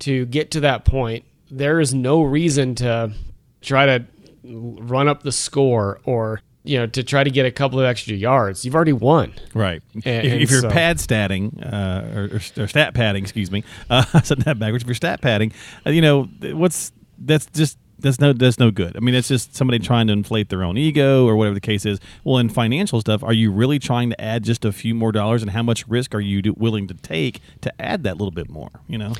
to 0.00 0.26
get 0.26 0.50
to 0.52 0.60
that 0.60 0.84
point. 0.84 1.24
There 1.50 1.80
is 1.80 1.92
no 1.92 2.22
reason 2.22 2.74
to 2.76 3.12
try 3.60 3.86
to 3.86 4.04
run 4.44 5.08
up 5.08 5.22
the 5.22 5.32
score 5.32 6.00
or 6.04 6.40
you 6.64 6.78
know 6.78 6.86
to 6.86 7.02
try 7.02 7.24
to 7.24 7.30
get 7.30 7.46
a 7.46 7.50
couple 7.50 7.78
of 7.78 7.86
extra 7.86 8.14
yards 8.14 8.64
you've 8.64 8.74
already 8.74 8.92
won 8.92 9.32
right 9.54 9.82
and, 10.04 10.26
if, 10.26 10.42
if, 10.42 10.50
you're 10.50 10.60
so. 10.60 10.70
pad 10.70 10.98
statting 10.98 11.60
uh, 11.64 12.18
or, 12.18 12.24
or, 12.36 12.64
or, 12.64 12.68
stat 12.68 12.94
padding 12.94 13.22
excuse 13.22 13.50
me 13.50 13.64
uh, 13.90 14.04
i 14.14 14.20
said 14.20 14.38
that 14.42 14.58
backwards 14.58 14.82
if 14.82 14.88
you're 14.88 14.94
stat 14.94 15.20
padding 15.20 15.52
uh, 15.86 15.90
you 15.90 16.02
know 16.02 16.24
what's 16.52 16.92
that's 17.18 17.46
just 17.46 17.78
that's 18.00 18.18
no 18.18 18.32
that's 18.32 18.58
no 18.58 18.70
good. 18.70 18.96
I 18.96 19.00
mean, 19.00 19.14
it's 19.14 19.28
just 19.28 19.54
somebody 19.54 19.78
trying 19.78 20.06
to 20.08 20.12
inflate 20.12 20.48
their 20.48 20.62
own 20.64 20.76
ego 20.76 21.26
or 21.26 21.36
whatever 21.36 21.54
the 21.54 21.60
case 21.60 21.84
is. 21.86 22.00
Well, 22.24 22.38
in 22.38 22.48
financial 22.48 23.00
stuff, 23.00 23.22
are 23.22 23.32
you 23.32 23.52
really 23.52 23.78
trying 23.78 24.10
to 24.10 24.20
add 24.20 24.42
just 24.42 24.64
a 24.64 24.72
few 24.72 24.94
more 24.94 25.12
dollars, 25.12 25.42
and 25.42 25.50
how 25.50 25.62
much 25.62 25.86
risk 25.86 26.14
are 26.14 26.20
you 26.20 26.42
do, 26.42 26.54
willing 26.56 26.86
to 26.88 26.94
take 26.94 27.40
to 27.60 27.80
add 27.80 28.02
that 28.04 28.16
little 28.16 28.32
bit 28.32 28.48
more? 28.48 28.70
You 28.88 28.98
know. 28.98 29.14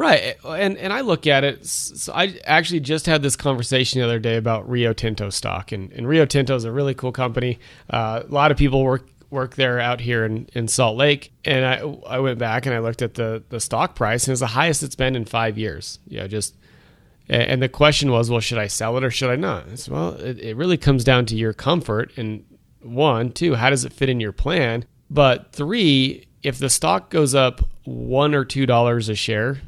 Right, 0.00 0.38
and 0.46 0.78
and 0.78 0.94
I 0.94 1.02
look 1.02 1.26
at 1.26 1.44
it. 1.44 1.66
So 1.66 2.14
I 2.14 2.40
actually 2.46 2.80
just 2.80 3.04
had 3.04 3.20
this 3.20 3.36
conversation 3.36 4.00
the 4.00 4.06
other 4.06 4.18
day 4.18 4.38
about 4.38 4.66
Rio 4.66 4.94
Tinto 4.94 5.28
stock, 5.28 5.72
and, 5.72 5.92
and 5.92 6.08
Rio 6.08 6.24
Tinto 6.24 6.54
is 6.56 6.64
a 6.64 6.72
really 6.72 6.94
cool 6.94 7.12
company. 7.12 7.58
Uh, 7.90 8.22
a 8.26 8.32
lot 8.32 8.50
of 8.50 8.56
people 8.56 8.82
work 8.82 9.06
work 9.28 9.56
there 9.56 9.78
out 9.78 10.00
here 10.00 10.24
in, 10.24 10.48
in 10.54 10.68
Salt 10.68 10.96
Lake, 10.96 11.34
and 11.44 11.66
I 11.66 11.80
I 12.08 12.18
went 12.18 12.38
back 12.38 12.64
and 12.64 12.74
I 12.74 12.78
looked 12.78 13.02
at 13.02 13.12
the 13.12 13.42
the 13.50 13.60
stock 13.60 13.94
price, 13.94 14.26
and 14.26 14.32
it's 14.32 14.40
the 14.40 14.46
highest 14.46 14.82
it's 14.82 14.94
been 14.94 15.14
in 15.14 15.26
five 15.26 15.58
years. 15.58 15.98
Yeah, 16.06 16.26
just 16.26 16.56
and 17.28 17.60
the 17.60 17.68
question 17.68 18.10
was, 18.10 18.30
well, 18.30 18.40
should 18.40 18.56
I 18.56 18.68
sell 18.68 18.96
it 18.96 19.04
or 19.04 19.10
should 19.10 19.28
I 19.28 19.36
not? 19.36 19.66
Said, 19.78 19.92
well, 19.92 20.14
it, 20.14 20.38
it 20.38 20.56
really 20.56 20.78
comes 20.78 21.04
down 21.04 21.26
to 21.26 21.36
your 21.36 21.52
comfort, 21.52 22.10
and 22.16 22.42
one, 22.80 23.32
two, 23.32 23.54
how 23.54 23.68
does 23.68 23.84
it 23.84 23.92
fit 23.92 24.08
in 24.08 24.18
your 24.18 24.32
plan? 24.32 24.86
But 25.10 25.52
three, 25.52 26.26
if 26.42 26.58
the 26.58 26.70
stock 26.70 27.10
goes 27.10 27.34
up 27.34 27.60
one 27.84 28.34
or 28.34 28.46
two 28.46 28.64
dollars 28.64 29.10
a 29.10 29.14
share 29.14 29.58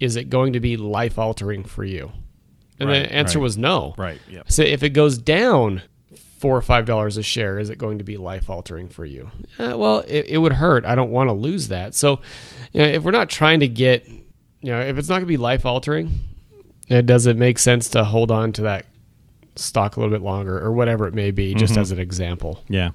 is 0.00 0.16
it 0.16 0.30
going 0.30 0.52
to 0.52 0.60
be 0.60 0.76
life 0.76 1.18
altering 1.18 1.64
for 1.64 1.84
you? 1.84 2.12
And 2.78 2.88
right, 2.88 3.00
the 3.00 3.12
answer 3.12 3.38
right. 3.38 3.42
was 3.44 3.56
no. 3.56 3.94
Right. 3.96 4.20
Yeah. 4.28 4.42
So 4.48 4.62
if 4.62 4.82
it 4.82 4.90
goes 4.90 5.18
down 5.18 5.82
four 6.38 6.56
or 6.56 6.62
five 6.62 6.84
dollars 6.84 7.16
a 7.16 7.22
share, 7.22 7.58
is 7.58 7.70
it 7.70 7.78
going 7.78 7.98
to 7.98 8.04
be 8.04 8.16
life 8.16 8.50
altering 8.50 8.88
for 8.88 9.04
you? 9.04 9.30
Uh, 9.58 9.74
well, 9.76 10.00
it, 10.00 10.26
it, 10.26 10.38
would 10.38 10.52
hurt. 10.52 10.84
I 10.84 10.94
don't 10.94 11.10
want 11.10 11.28
to 11.28 11.32
lose 11.32 11.68
that. 11.68 11.94
So, 11.94 12.20
you 12.72 12.80
know, 12.80 12.86
if 12.86 13.02
we're 13.02 13.10
not 13.10 13.30
trying 13.30 13.60
to 13.60 13.68
get, 13.68 14.06
you 14.08 14.70
know, 14.70 14.80
if 14.80 14.98
it's 14.98 15.08
not 15.08 15.16
going 15.16 15.24
to 15.24 15.28
be 15.28 15.38
life 15.38 15.64
altering, 15.64 16.10
it 16.88 17.06
does 17.06 17.26
it 17.26 17.36
make 17.36 17.58
sense 17.58 17.88
to 17.90 18.04
hold 18.04 18.30
on 18.30 18.52
to 18.52 18.62
that 18.62 18.86
stock 19.58 19.96
a 19.96 20.00
little 20.00 20.14
bit 20.14 20.22
longer 20.22 20.58
or 20.58 20.72
whatever 20.72 21.06
it 21.06 21.14
may 21.14 21.30
be, 21.30 21.54
just 21.54 21.72
mm-hmm. 21.72 21.82
as 21.82 21.92
an 21.92 21.98
example. 21.98 22.62
Yeah. 22.68 22.90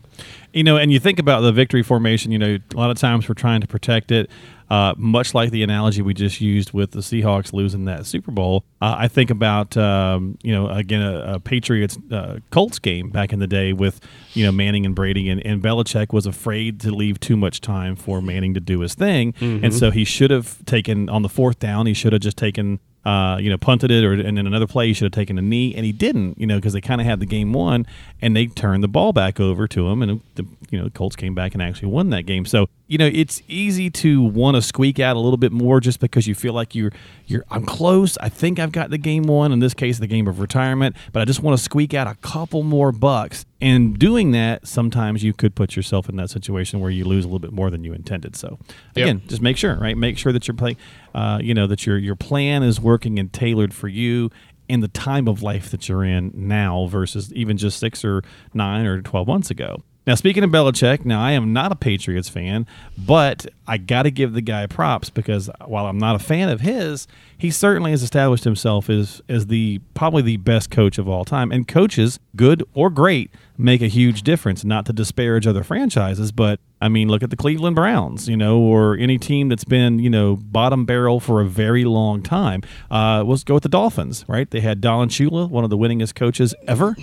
You 0.54 0.64
know, 0.64 0.78
and 0.78 0.92
you 0.92 1.00
think 1.00 1.20
about 1.20 1.42
the 1.42 1.52
victory 1.52 1.84
formation, 1.84 2.32
you 2.32 2.40
know, 2.40 2.58
a 2.74 2.78
lot 2.78 2.92
of 2.92 2.98
times 2.98 3.28
we're 3.28 3.36
trying 3.36 3.62
to 3.62 3.68
protect 3.68 4.12
it. 4.12 4.30
Uh, 4.72 4.94
much 4.96 5.34
like 5.34 5.52
the 5.52 5.64
analogy 5.64 6.02
we 6.02 6.14
just 6.14 6.40
used 6.40 6.72
with 6.72 6.92
the 6.92 7.02
Seahawks 7.02 7.52
losing 7.52 7.84
that 7.86 8.06
Super 8.06 8.32
Bowl, 8.32 8.64
uh, 8.82 8.96
I 8.98 9.10
think 9.10 9.30
about 9.30 9.76
um, 9.76 10.38
you 10.44 10.54
know 10.54 10.70
again 10.70 11.02
a, 11.02 11.34
a 11.34 11.40
Patriots 11.42 11.98
uh, 12.10 12.38
Colts 12.52 12.80
game 12.80 13.10
back 13.10 13.34
in 13.34 13.40
the 13.40 13.48
day 13.48 13.74
with 13.74 14.00
you 14.34 14.46
know 14.46 14.52
Manning 14.54 14.86
and 14.86 14.96
Brady, 14.96 15.30
and, 15.30 15.46
and 15.46 15.62
Belichick 15.62 16.14
was 16.14 16.26
afraid 16.26 16.80
to 16.80 16.92
leave 16.92 17.20
too 17.20 17.36
much 17.36 17.60
time 17.60 17.98
for 17.98 18.22
Manning 18.22 18.54
to 18.54 18.62
do 18.62 18.80
his 18.80 18.96
thing, 18.96 19.34
mm-hmm. 19.34 19.66
and 19.66 19.74
so 19.74 19.92
he 19.92 20.06
should 20.06 20.32
have 20.32 20.64
taken 20.64 21.10
on 21.10 21.22
the 21.22 21.28
fourth 21.28 21.60
down. 21.60 21.86
He 21.86 21.94
should 21.94 22.14
have 22.14 22.22
just 22.22 22.38
taken 22.38 22.80
uh, 23.06 23.38
you 23.40 23.50
know, 23.50 23.58
punted 23.58 23.92
it, 23.92 24.04
or 24.04 24.14
and 24.14 24.38
in 24.38 24.48
another 24.48 24.68
play 24.68 24.88
he 24.88 24.94
should 24.94 25.06
have 25.06 25.12
taken 25.12 25.38
a 25.38 25.42
knee, 25.42 25.74
and 25.76 25.86
he 25.86 25.92
didn't, 25.92 26.40
you 26.40 26.46
know, 26.46 26.58
because 26.58 26.74
they 26.74 26.82
kind 26.82 27.02
of 27.02 27.08
had 27.08 27.20
the 27.20 27.26
game 27.26 27.54
won, 27.54 27.86
and 28.22 28.36
they 28.36 28.48
turned 28.48 28.84
the 28.84 28.88
ball 28.88 29.14
back 29.14 29.40
over 29.40 29.68
to 29.68 29.88
him, 29.88 30.02
and 30.02 30.22
the 30.36 30.46
you 30.70 30.78
know 30.78 30.86
the 30.86 30.92
Colts 30.92 31.16
came 31.16 31.34
back 31.34 31.54
and 31.54 31.62
actually 31.62 31.90
won 31.90 32.10
that 32.12 32.24
game. 32.24 32.46
So 32.46 32.70
you 32.92 32.98
know, 32.98 33.10
it's 33.14 33.42
easy 33.48 33.90
to 33.90 34.22
want 34.22 34.56
to 34.56 34.62
squeak 34.62 35.00
out 35.00 35.16
a 35.16 35.20
little 35.20 35.38
bit 35.38 35.54
more 35.54 35.80
just 35.80 36.02
because 36.02 36.28
you 36.28 36.36
feel 36.36 36.52
like 36.52 36.76
you're 36.76 36.92
you're 37.26 37.46
I'm 37.50 37.66
close. 37.66 38.18
I 38.18 38.28
think 38.28 38.60
I've 38.60 38.74
got 38.74 38.90
the 38.90 38.98
game 38.98 39.24
won. 39.24 39.54
In 39.54 39.60
this 39.60 39.74
case, 39.74 40.00
the 40.00 40.08
game 40.08 40.28
of 40.28 40.42
retirement, 40.42 40.98
but 41.14 41.22
I 41.22 41.26
just 41.26 41.42
want 41.42 41.58
to 41.58 41.64
squeak 41.64 41.94
out 41.94 42.08
a 42.08 42.16
couple 42.16 42.64
more 42.64 42.92
bucks. 42.92 43.46
And 43.62 43.98
doing 43.98 44.32
that, 44.32 44.68
sometimes 44.68 45.24
you 45.24 45.32
could 45.32 45.56
put 45.56 45.78
yourself 45.78 46.10
in 46.10 46.18
that 46.18 46.32
situation 46.32 46.82
where 46.82 46.92
you 46.92 47.06
lose 47.06 47.24
a 47.24 47.30
little 47.30 47.40
bit 47.40 47.54
more 47.54 47.70
than 47.70 47.86
you 47.86 47.94
intended. 47.94 48.36
So 48.36 48.60
again, 48.94 49.20
yep. 49.20 49.28
just 49.28 49.42
make 49.42 49.56
sure, 49.56 49.78
right? 49.78 49.98
Make 49.98 50.18
sure 50.18 50.34
that 50.34 50.46
you're 50.46 50.58
playing, 50.58 50.76
uh, 51.16 51.40
you 51.42 51.54
know, 51.54 51.68
that 51.68 51.86
your 51.86 51.98
your 51.98 52.18
plan 52.18 52.62
is 52.62 52.82
working 52.82 53.20
and 53.20 53.32
tailored 53.32 53.74
for 53.74 53.88
you 53.88 54.32
in 54.68 54.82
the 54.82 54.90
time 54.90 55.30
of 55.30 55.42
life 55.42 55.72
that 55.72 55.88
you're 55.88 56.04
in 56.04 56.34
now 56.36 56.88
versus 56.88 57.32
even 57.32 57.56
just 57.56 57.80
six 57.80 58.04
or 58.04 58.22
nine 58.54 58.86
or 58.86 59.02
12 59.02 59.28
months 59.28 59.50
ago. 59.50 59.82
Now, 60.08 60.16
speaking 60.16 60.44
of 60.44 60.50
Belichick, 60.50 61.06
now 61.06 61.22
I 61.22 61.34
am 61.34 61.54
not 61.54 61.72
a 61.72 61.76
Patriots 61.76 62.28
fan, 62.28 62.66
but 62.98 63.46
I 63.68 63.78
got 63.78 64.04
to 64.04 64.12
give 64.12 64.34
the 64.34 64.42
guy 64.42 64.66
props 64.66 65.12
because 65.12 65.48
while 65.66 65.86
I'm 65.86 66.00
not 66.00 66.16
a 66.16 66.20
fan 66.20 66.50
of 66.50 66.62
his, 66.62 67.08
he 67.38 67.52
certainly 67.52 67.92
has 67.92 68.02
established 68.02 68.44
himself 68.44 68.90
as 68.90 69.22
as 69.30 69.46
the 69.46 69.80
probably 69.94 70.24
the 70.24 70.38
best 70.38 70.72
coach 70.72 70.98
of 70.98 71.08
all 71.08 71.24
time. 71.24 71.52
And 71.52 71.68
coaches, 71.68 72.20
good 72.36 72.64
or 72.74 72.90
great, 72.90 73.30
make 73.60 73.84
a 73.84 73.88
huge 73.88 74.24
difference. 74.24 74.64
Not 74.66 74.88
to 74.88 74.94
disparage 74.94 75.46
other 75.46 75.64
franchises, 75.64 76.32
but 76.32 76.60
I 76.82 76.90
mean, 76.90 77.08
look 77.08 77.22
at 77.22 77.30
the 77.30 77.38
Cleveland 77.38 77.76
Browns, 77.76 78.28
you 78.28 78.36
know, 78.36 78.60
or 78.60 78.98
any 78.98 79.20
team 79.20 79.50
that's 79.50 79.66
been 79.66 80.00
you 80.00 80.10
know 80.10 80.36
bottom 80.36 80.84
barrel 80.84 81.20
for 81.20 81.42
a 81.42 81.46
very 81.46 81.86
long 81.86 82.24
time. 82.24 82.64
Uh, 82.90 83.24
let's 83.24 83.44
go 83.44 83.54
with 83.54 83.64
the 83.64 83.70
Dolphins, 83.70 84.26
right? 84.28 84.50
They 84.50 84.62
had 84.62 84.82
Don 84.82 85.10
Shula, 85.10 85.48
one 85.48 85.64
of 85.64 85.70
the 85.70 85.78
winningest 85.78 86.16
coaches 86.16 86.56
ever 86.68 86.96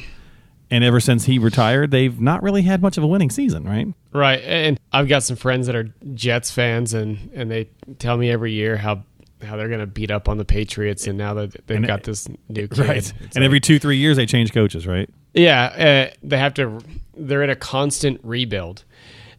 and 0.70 0.84
ever 0.84 1.00
since 1.00 1.25
he 1.25 1.38
retired, 1.38 1.90
they've 1.90 2.20
not 2.20 2.42
really 2.42 2.62
had 2.62 2.82
much 2.82 2.96
of 2.98 3.04
a 3.04 3.06
winning 3.06 3.30
season, 3.30 3.64
right? 3.64 3.87
Right. 4.12 4.42
And 4.44 4.78
I've 4.92 5.08
got 5.08 5.22
some 5.22 5.37
friends 5.37 5.66
that 5.66 5.76
are 5.76 5.92
Jets 6.14 6.50
fans, 6.50 6.94
and 6.94 7.30
and 7.34 7.50
they 7.50 7.68
tell 7.98 8.16
me 8.16 8.30
every 8.30 8.52
year 8.52 8.76
how 8.76 9.04
how 9.44 9.56
they're 9.56 9.68
going 9.68 9.80
to 9.80 9.87
beat 9.87 10.10
up 10.10 10.28
on 10.28 10.37
the 10.37 10.44
Patriots, 10.44 11.06
and 11.06 11.16
now 11.16 11.32
that 11.34 11.52
they've 11.66 11.76
And 11.76 11.87
got 11.87 12.00
it- 12.00 12.04
this 12.06 12.28
new 12.48 12.66
kid, 12.68 12.78
Right. 12.78 12.96
it's 12.98 13.10
And 13.12 13.37
like- 13.37 13.44
every 13.44 13.60
two, 13.60 13.78
three 13.78 13.96
years, 13.96 14.16
they 14.16 14.26
change 14.26 14.52
coaches, 14.52 14.87
right? 14.87 15.08
yeah, 15.34 16.08
uh, 16.10 16.14
they 16.22 16.38
have 16.38 16.54
to. 16.54 16.80
They're 17.16 17.42
in 17.42 17.50
a 17.50 17.56
constant 17.56 18.20
rebuild, 18.25 18.84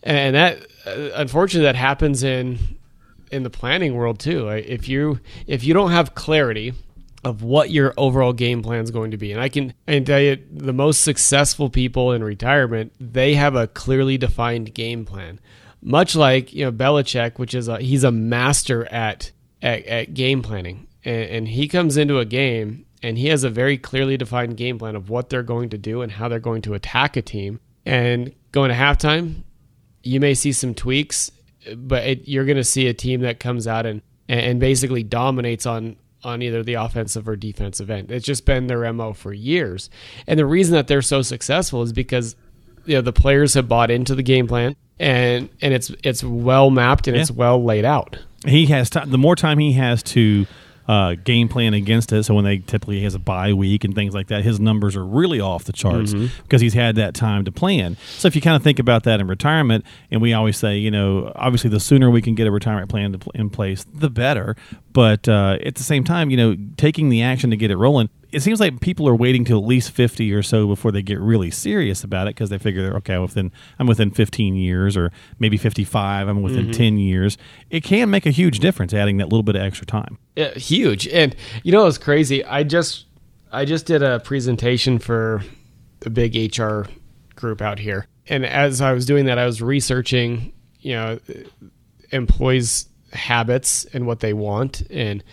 and 0.04 0.36
that 0.36 0.60
uh, 0.86 1.10
unfortunately 1.16 1.66
that 1.66 1.76
happens 1.76 2.24
in 2.24 2.60
in 3.32 3.44
the 3.44 3.50
planning 3.50 3.94
world 3.94 4.20
too. 4.20 4.48
If 4.50 4.88
you 4.90 5.20
if 5.48 5.64
you 5.64 5.74
don't 5.74 5.92
have 5.92 6.16
clarity 6.16 6.74
of 7.24 7.44
what 7.44 7.70
your 7.70 7.94
overall 7.98 8.34
game 8.34 8.62
plan 8.62 8.84
is 8.84 8.92
going 8.92 9.12
to 9.12 9.18
be, 9.18 9.32
and 9.32 9.42
I 9.42 9.50
can 9.50 9.74
I 9.88 10.00
tell 10.00 10.20
you 10.20 10.38
the 10.52 10.74
most 10.74 11.02
successful 11.02 11.70
people 11.70 12.12
in 12.12 12.24
retirement 12.24 12.94
they 13.00 13.36
have 13.36 13.56
a 13.56 13.68
clearly 13.68 14.18
defined 14.18 14.74
game 14.74 15.06
plan. 15.06 15.40
Much 15.82 16.16
like 16.16 16.54
you 16.54 16.66
know 16.66 16.72
Belichick, 16.72 17.38
which 17.38 17.54
is 17.54 17.68
a 17.68 17.80
he's 17.80 18.04
a 18.04 18.12
master 18.12 18.86
at 18.92 19.32
at, 19.62 19.86
at 19.86 20.14
game 20.14 20.42
planning, 20.42 20.88
and, 21.04 21.30
and 21.30 21.48
he 21.50 21.68
comes 21.68 21.98
into 21.98 22.20
a 22.20 22.26
game 22.26 22.86
and 23.02 23.18
he 23.18 23.28
has 23.28 23.44
a 23.44 23.50
very 23.50 23.78
clearly 23.78 24.18
defined 24.18 24.58
game 24.58 24.78
plan 24.78 24.96
of 24.96 25.10
what 25.10 25.30
they're 25.30 25.44
going 25.44 25.70
to 25.70 25.78
do 25.78 26.02
and 26.02 26.12
how 26.12 26.28
they're 26.28 26.40
going 26.40 26.62
to 26.64 26.74
attack 26.74 27.16
a 27.16 27.22
team. 27.22 27.60
And 27.86 28.34
going 28.52 28.70
to 28.70 28.76
halftime, 28.76 29.44
you 30.04 30.20
may 30.20 30.34
see 30.34 30.52
some 30.52 30.74
tweaks, 30.74 31.32
but 31.76 32.04
it, 32.04 32.28
you're 32.28 32.46
going 32.46 32.58
to 32.58 32.64
see 32.64 32.88
a 32.88 32.94
team 32.94 33.22
that 33.22 33.40
comes 33.40 33.68
out 33.68 33.86
and 33.86 34.02
and 34.28 34.60
basically 34.60 35.02
dominates 35.02 35.66
on 35.66 35.96
on 36.24 36.42
either 36.42 36.64
the 36.64 36.76
offensive 36.76 37.28
or 37.28 37.36
defensive 37.36 37.90
end. 37.90 38.12
It's 38.12 38.26
just 38.26 38.46
been 38.46 38.68
their 38.68 38.92
mo 38.94 39.14
for 39.14 39.34
years, 39.34 39.90
and 40.28 40.40
the 40.40 40.46
reason 40.46 40.74
that 40.76 40.88
they're 40.88 41.02
so 41.02 41.22
successful 41.22 41.82
is 41.82 41.94
because 41.94 42.36
you 42.86 42.96
know 42.96 43.02
the 43.02 43.14
players 43.14 43.54
have 43.54 43.68
bought 43.68 43.92
into 43.92 44.16
the 44.16 44.24
game 44.24 44.48
plan 44.48 44.76
and 45.00 45.50
and 45.62 45.74
it's 45.74 45.92
it's 46.04 46.24
well 46.24 46.70
mapped 46.70 47.08
and 47.08 47.16
it's 47.16 47.32
well 47.32 47.64
laid 47.64 47.86
out. 47.86 48.18
He 48.46 48.68
has 48.68 48.90
time. 48.90 49.10
The 49.10 49.18
more 49.18 49.36
time 49.36 49.60
he 49.60 49.74
has 49.74 50.04
to 50.04 50.46
uh, 50.90 51.14
game 51.24 51.48
plan 51.48 51.76
against 51.76 52.12
it, 52.12 52.24
so 52.24 52.34
when 52.34 52.46
they 52.46 52.58
typically 52.58 53.00
has 53.02 53.14
a 53.14 53.20
bye 53.20 53.54
week 53.54 53.84
and 53.84 53.94
things 53.94 54.16
like 54.16 54.26
that, 54.28 54.44
his 54.44 54.60
numbers 54.60 54.96
are 54.96 55.06
really 55.06 55.40
off 55.40 55.66
the 55.66 55.72
charts 55.72 56.14
because 56.42 56.62
he's 56.62 56.74
had 56.74 56.96
that 56.96 57.14
time 57.14 57.46
to 57.46 57.52
plan. 57.52 57.96
So 58.18 58.28
if 58.28 58.36
you 58.36 58.42
kind 58.42 58.56
of 58.56 58.64
think 58.64 58.80
about 58.80 59.04
that 59.04 59.20
in 59.20 59.28
retirement, 59.28 59.86
and 60.10 60.20
we 60.20 60.34
always 60.34 60.58
say, 60.58 60.80
you 60.80 60.90
know, 60.90 61.32
obviously 61.36 61.70
the 61.70 61.80
sooner 61.80 62.10
we 62.10 62.24
can 62.24 62.34
get 62.34 62.48
a 62.48 62.52
retirement 62.52 62.90
plan 62.90 63.20
in 63.36 63.52
place, 63.52 63.86
the 63.94 64.10
better. 64.10 64.56
But 64.92 65.30
uh, 65.30 65.60
at 65.64 65.76
the 65.76 65.84
same 65.84 66.04
time, 66.04 66.32
you 66.32 66.38
know, 66.38 66.58
taking 66.76 67.10
the 67.10 67.22
action 67.22 67.52
to 67.52 67.56
get 67.56 67.70
it 67.70 67.78
rolling. 67.78 68.10
It 68.32 68.42
seems 68.42 68.60
like 68.60 68.80
people 68.80 69.08
are 69.08 69.16
waiting 69.16 69.44
till 69.44 69.58
at 69.58 69.66
least 69.66 69.92
fifty 69.92 70.32
or 70.34 70.44
so 70.44 70.68
before 70.68 70.92
they 70.92 71.02
get 71.02 71.20
really 71.20 71.52
serious 71.52 72.04
about 72.04 72.28
it 72.28 72.36
because 72.36 72.50
they 72.50 72.58
figure, 72.58 72.96
okay, 72.98 73.18
within 73.18 73.52
I'm 73.80 73.88
within 73.88 74.12
15 74.12 74.56
years 74.56 74.96
or 74.96 75.12
maybe 75.40 75.58
55, 75.58 76.28
I'm 76.28 76.42
within 76.42 76.66
mm-hmm. 76.66 76.72
10 76.72 76.98
years. 76.98 77.38
It 77.70 77.84
can 77.84 78.10
make 78.10 78.26
a 78.26 78.32
huge 78.32 78.60
difference 78.60 78.94
adding 78.94 79.18
that 79.18 79.26
little 79.26 79.44
bit 79.44 79.56
of 79.56 79.62
extra 79.62 79.86
time. 79.86 80.18
Yeah, 80.36 80.54
huge. 80.54 81.08
And 81.08 81.36
you 81.64 81.72
know 81.72 81.84
what's 81.84 81.98
crazy? 81.98 82.46
I 82.46 82.64
just 82.64 83.06
I 83.52 83.66
just 83.66 83.86
did 83.86 84.04
a 84.04 84.20
presentation 84.20 85.00
for 85.00 85.42
a 86.06 86.10
big 86.10 86.36
HR 86.58 86.84
group 87.36 87.62
out 87.62 87.80
here. 87.80 88.06
And 88.28 88.46
as 88.46 88.80
I 88.80 88.94
was 88.94 89.06
doing 89.06 89.26
that, 89.26 89.40
I 89.40 89.46
was 89.46 89.62
researching, 89.62 90.54
you 90.80 90.94
know, 90.94 91.20
employees' 92.12 92.88
habits 93.12 93.86
and 93.86 94.06
what 94.06 94.20
they 94.20 94.34
want 94.34 94.82
and 94.92 95.24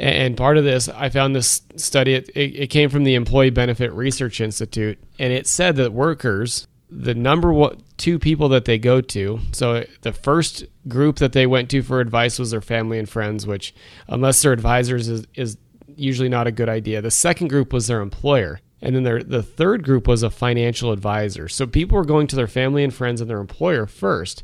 and 0.00 0.36
part 0.36 0.56
of 0.56 0.64
this, 0.64 0.88
I 0.88 1.10
found 1.10 1.36
this 1.36 1.62
study. 1.76 2.14
It, 2.14 2.30
it, 2.34 2.66
came 2.68 2.88
from 2.88 3.04
the 3.04 3.14
Employee 3.14 3.50
Benefit 3.50 3.92
Research 3.92 4.40
Institute, 4.40 4.98
and 5.18 5.32
it 5.32 5.46
said 5.46 5.76
that 5.76 5.92
workers, 5.92 6.66
the 6.88 7.14
number 7.14 7.52
one, 7.52 7.82
two 7.98 8.18
people 8.18 8.48
that 8.48 8.64
they 8.64 8.78
go 8.78 9.02
to. 9.02 9.40
So 9.52 9.84
the 10.00 10.14
first 10.14 10.64
group 10.88 11.16
that 11.16 11.32
they 11.32 11.46
went 11.46 11.68
to 11.70 11.82
for 11.82 12.00
advice 12.00 12.38
was 12.38 12.50
their 12.50 12.62
family 12.62 12.98
and 12.98 13.08
friends, 13.08 13.46
which, 13.46 13.74
unless 14.08 14.40
they're 14.40 14.52
advisors, 14.52 15.08
is, 15.08 15.26
is 15.34 15.58
usually 15.96 16.30
not 16.30 16.46
a 16.46 16.52
good 16.52 16.70
idea. 16.70 17.02
The 17.02 17.10
second 17.10 17.48
group 17.48 17.72
was 17.72 17.86
their 17.86 18.00
employer. 18.00 18.60
And 18.80 18.96
then 18.96 19.02
their, 19.02 19.22
the 19.22 19.42
third 19.42 19.84
group 19.84 20.08
was 20.08 20.22
a 20.22 20.30
financial 20.30 20.92
advisor. 20.92 21.48
So 21.48 21.66
people 21.66 21.98
were 21.98 22.06
going 22.06 22.26
to 22.28 22.36
their 22.36 22.46
family 22.46 22.82
and 22.82 22.94
friends 22.94 23.20
and 23.20 23.28
their 23.28 23.40
employer 23.40 23.86
first. 23.86 24.42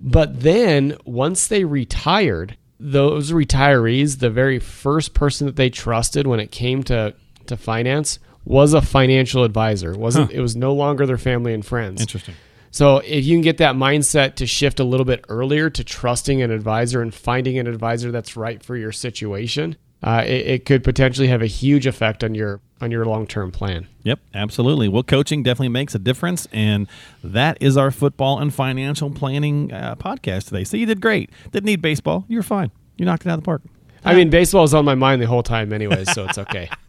But 0.00 0.40
then 0.40 0.96
once 1.04 1.46
they 1.46 1.64
retired, 1.64 2.56
those 2.80 3.32
retirees, 3.32 4.18
the 4.18 4.30
very 4.30 4.58
first 4.58 5.14
person 5.14 5.46
that 5.46 5.56
they 5.56 5.70
trusted 5.70 6.26
when 6.26 6.40
it 6.40 6.50
came 6.50 6.82
to, 6.84 7.14
to 7.46 7.56
finance 7.56 8.18
was 8.44 8.72
a 8.72 8.80
financial 8.80 9.44
advisor. 9.44 9.92
It 9.92 9.98
wasn't 9.98 10.30
it 10.30 10.40
was 10.40 10.56
no 10.56 10.72
longer 10.72 11.06
their 11.06 11.18
family 11.18 11.52
and 11.52 11.64
friends. 11.64 12.00
Interesting. 12.00 12.34
So 12.70 12.98
if 12.98 13.24
you 13.24 13.34
can 13.34 13.42
get 13.42 13.58
that 13.58 13.74
mindset 13.74 14.36
to 14.36 14.46
shift 14.46 14.78
a 14.78 14.84
little 14.84 15.06
bit 15.06 15.24
earlier 15.28 15.70
to 15.70 15.84
trusting 15.84 16.42
an 16.42 16.50
advisor 16.50 17.00
and 17.00 17.14
finding 17.14 17.58
an 17.58 17.66
advisor 17.66 18.10
that's 18.10 18.36
right 18.36 18.62
for 18.62 18.76
your 18.76 18.92
situation, 18.92 19.76
uh, 20.02 20.22
it, 20.24 20.46
it 20.46 20.64
could 20.64 20.84
potentially 20.84 21.28
have 21.28 21.42
a 21.42 21.46
huge 21.46 21.86
effect 21.86 22.22
on 22.22 22.34
your 22.34 22.60
on 22.80 22.90
your 22.90 23.04
long 23.04 23.26
term 23.26 23.50
plan. 23.50 23.86
Yep, 24.04 24.20
absolutely. 24.34 24.88
Well, 24.88 25.02
coaching 25.02 25.42
definitely 25.42 25.68
makes 25.68 25.94
a 25.94 25.98
difference, 25.98 26.46
and 26.52 26.86
that 27.22 27.58
is 27.60 27.76
our 27.76 27.90
football 27.90 28.38
and 28.38 28.52
financial 28.52 29.10
planning 29.10 29.72
uh, 29.72 29.96
podcast 29.96 30.46
today. 30.46 30.64
So 30.64 30.76
you 30.76 30.86
did 30.86 31.00
great. 31.00 31.30
Didn't 31.52 31.66
need 31.66 31.82
baseball. 31.82 32.24
You 32.28 32.38
were 32.38 32.42
fine. 32.42 32.70
You 32.96 33.04
knocked 33.04 33.26
it 33.26 33.28
out 33.28 33.34
of 33.34 33.40
the 33.40 33.44
park. 33.44 33.62
I 34.04 34.14
mean, 34.14 34.30
baseball 34.30 34.64
is 34.64 34.74
on 34.74 34.84
my 34.84 34.94
mind 34.94 35.20
the 35.20 35.26
whole 35.26 35.42
time, 35.42 35.72
anyways, 35.72 36.12
so 36.12 36.24
it's 36.24 36.38
okay. 36.38 36.70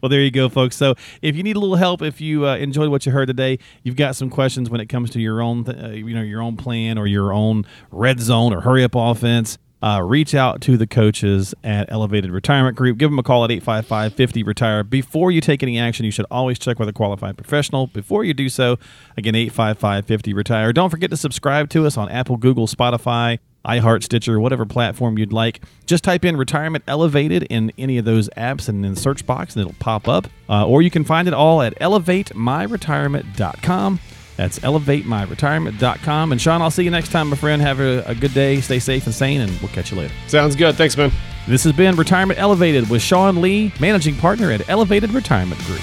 Well, 0.00 0.08
there 0.08 0.20
you 0.20 0.30
go, 0.30 0.48
folks. 0.48 0.76
So, 0.76 0.94
if 1.22 1.36
you 1.36 1.42
need 1.42 1.56
a 1.56 1.58
little 1.58 1.76
help, 1.76 2.00
if 2.02 2.20
you 2.20 2.46
uh, 2.46 2.56
enjoyed 2.56 2.90
what 2.90 3.06
you 3.06 3.12
heard 3.12 3.26
today, 3.26 3.58
you've 3.82 3.96
got 3.96 4.14
some 4.14 4.30
questions 4.30 4.70
when 4.70 4.80
it 4.80 4.86
comes 4.86 5.10
to 5.10 5.20
your 5.20 5.42
own, 5.42 5.64
th- 5.64 5.76
uh, 5.82 5.88
you 5.88 6.14
know, 6.14 6.22
your 6.22 6.42
own 6.42 6.56
plan 6.56 6.98
or 6.98 7.06
your 7.06 7.32
own 7.32 7.66
red 7.90 8.20
zone 8.20 8.52
or 8.54 8.60
hurry 8.60 8.84
up 8.84 8.94
offense. 8.94 9.58
Uh, 9.84 10.00
reach 10.00 10.34
out 10.34 10.62
to 10.62 10.78
the 10.78 10.86
coaches 10.86 11.54
at 11.62 11.92
Elevated 11.92 12.30
Retirement 12.30 12.74
Group. 12.74 12.96
Give 12.96 13.10
them 13.10 13.18
a 13.18 13.22
call 13.22 13.44
at 13.44 13.50
855 13.50 14.14
50 14.14 14.42
Retire. 14.42 14.82
Before 14.82 15.30
you 15.30 15.42
take 15.42 15.62
any 15.62 15.78
action, 15.78 16.06
you 16.06 16.10
should 16.10 16.24
always 16.30 16.58
check 16.58 16.78
with 16.78 16.88
a 16.88 16.92
qualified 16.94 17.36
professional. 17.36 17.88
Before 17.88 18.24
you 18.24 18.32
do 18.32 18.48
so, 18.48 18.78
again, 19.18 19.34
855 19.34 20.06
50 20.06 20.32
Retire. 20.32 20.72
Don't 20.72 20.88
forget 20.88 21.10
to 21.10 21.18
subscribe 21.18 21.68
to 21.68 21.84
us 21.84 21.98
on 21.98 22.08
Apple, 22.08 22.38
Google, 22.38 22.66
Spotify, 22.66 23.40
iHeart, 23.66 24.02
Stitcher, 24.02 24.40
whatever 24.40 24.64
platform 24.64 25.18
you'd 25.18 25.34
like. 25.34 25.62
Just 25.84 26.02
type 26.02 26.24
in 26.24 26.38
Retirement 26.38 26.82
Elevated 26.88 27.42
in 27.44 27.70
any 27.76 27.98
of 27.98 28.06
those 28.06 28.30
apps 28.38 28.70
and 28.70 28.86
in 28.86 28.94
the 28.94 29.00
search 29.00 29.26
box, 29.26 29.54
and 29.54 29.66
it'll 29.66 29.78
pop 29.80 30.08
up. 30.08 30.28
Uh, 30.48 30.66
or 30.66 30.80
you 30.80 30.90
can 30.90 31.04
find 31.04 31.28
it 31.28 31.34
all 31.34 31.60
at 31.60 31.78
elevatemyretirement.com. 31.78 34.00
That's 34.36 34.58
elevatemyretirement.com. 34.60 36.32
And 36.32 36.40
Sean, 36.40 36.62
I'll 36.62 36.70
see 36.70 36.84
you 36.84 36.90
next 36.90 37.10
time, 37.10 37.28
my 37.28 37.36
friend. 37.36 37.62
Have 37.62 37.80
a, 37.80 38.02
a 38.06 38.14
good 38.14 38.34
day. 38.34 38.60
Stay 38.60 38.78
safe 38.78 39.06
and 39.06 39.14
sane, 39.14 39.40
and 39.40 39.50
we'll 39.60 39.70
catch 39.70 39.90
you 39.90 39.98
later. 39.98 40.14
Sounds 40.26 40.56
good. 40.56 40.74
Thanks, 40.74 40.96
man. 40.96 41.12
This 41.46 41.62
has 41.64 41.72
been 41.72 41.94
Retirement 41.96 42.38
Elevated 42.40 42.88
with 42.88 43.02
Sean 43.02 43.40
Lee, 43.40 43.72
managing 43.78 44.16
partner 44.16 44.50
at 44.50 44.68
Elevated 44.68 45.10
Retirement 45.10 45.60
Group. 45.64 45.82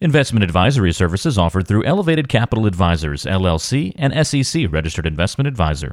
Investment 0.00 0.42
advisory 0.44 0.92
services 0.92 1.38
offered 1.38 1.66
through 1.66 1.84
Elevated 1.84 2.28
Capital 2.28 2.66
Advisors, 2.66 3.24
LLC, 3.24 3.92
and 3.96 4.26
SEC 4.26 4.66
registered 4.70 5.06
investment 5.06 5.48
advisor. 5.48 5.92